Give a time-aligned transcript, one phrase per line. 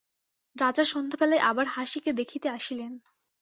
[0.55, 2.91] রাজা সন্ধ্যাবেলায় আবার হাসিকে দেখিতে আসিলেন।